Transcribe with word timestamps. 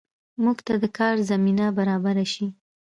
موږ 0.43 0.57
ته 0.67 0.73
د 0.83 0.85
کار 0.97 1.15
زمینه 1.29 1.65
برابره 1.77 2.25
شي 2.33 2.47